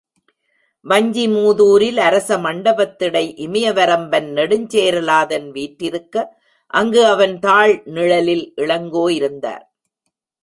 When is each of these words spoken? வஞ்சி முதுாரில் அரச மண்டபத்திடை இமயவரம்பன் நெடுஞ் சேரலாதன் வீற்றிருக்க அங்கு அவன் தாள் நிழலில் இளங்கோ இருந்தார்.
வஞ்சி 0.85 1.23
முதுாரில் 1.33 1.99
அரச 1.99 2.37
மண்டபத்திடை 2.37 3.23
இமயவரம்பன் 3.37 4.29
நெடுஞ் 4.37 4.65
சேரலாதன் 4.67 5.47
வீற்றிருக்க 5.51 6.25
அங்கு 6.73 7.01
அவன் 7.05 7.35
தாள் 7.39 7.73
நிழலில் 7.97 8.45
இளங்கோ 8.55 9.05
இருந்தார். 9.09 9.65